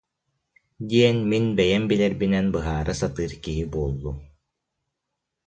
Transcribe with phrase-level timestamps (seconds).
[0.89, 4.17] диэн мин бэйэм билэрбинэн быһаара сатыыр киһи буоллум